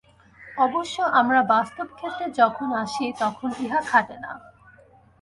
অবশ্য 0.57 0.95
আমরা 1.19 1.39
বাস্তব-ক্ষেত্রে 1.53 2.25
যখন 2.39 2.69
আসি, 2.83 3.05
তখন 3.19 3.49
ইহা 3.59 3.81
খাটে 3.85 4.17
না। 4.19 4.31